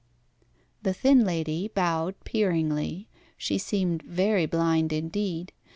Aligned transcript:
The 0.81 0.95
thin 0.95 1.23
lady 1.25 1.67
bowed 1.67 2.15
peeringly. 2.23 3.07
She 3.37 3.59
seemed 3.59 4.01
very 4.01 4.47
blind 4.47 4.91
indeed. 4.91 5.53